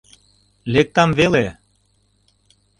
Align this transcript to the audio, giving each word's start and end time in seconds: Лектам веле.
Лектам 0.73 1.09
веле. 1.19 1.45